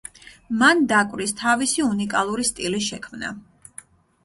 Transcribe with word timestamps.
მან 0.61 0.79
დაკვრის 0.93 1.35
თავისი 1.43 1.85
უნიკალური 1.89 2.49
სტილი 2.51 2.83
შექმნა. 2.89 3.33